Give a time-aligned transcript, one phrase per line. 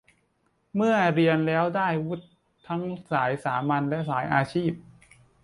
[0.75, 2.25] เมื่อเรียนแล้วได้วุฒิ
[2.67, 4.71] ทั้งสายสามัญ และ สายอาชีพ